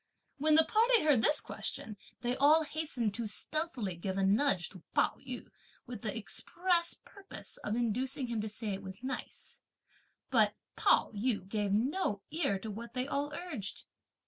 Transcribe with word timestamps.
When 0.39 0.55
the 0.55 0.63
party 0.65 1.03
heard 1.03 1.21
this 1.21 1.39
question, 1.39 1.95
they 2.21 2.35
all 2.35 2.63
hastened 2.63 3.13
to 3.13 3.27
stealthily 3.27 3.95
give 3.95 4.17
a 4.17 4.23
nudge 4.25 4.67
to 4.69 4.81
Pao 4.95 5.17
yü, 5.19 5.47
with 5.85 6.01
the 6.01 6.17
express 6.17 6.95
purpose 7.05 7.57
of 7.57 7.75
inducing 7.75 8.25
him 8.25 8.41
to 8.41 8.49
say 8.49 8.69
it 8.73 8.81
was 8.81 9.03
nice; 9.03 9.61
but 10.31 10.55
Pao 10.75 11.11
yü 11.11 11.47
gave 11.47 11.71
no 11.71 12.23
ear 12.31 12.57
to 12.57 12.71
what 12.71 12.95
they 12.95 13.07
all 13.07 13.31
urged. 13.31 13.83